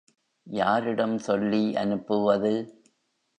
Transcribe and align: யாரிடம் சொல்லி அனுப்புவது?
யாரிடம் 0.47 1.17
சொல்லி 1.17 1.75
அனுப்புவது? 1.75 2.53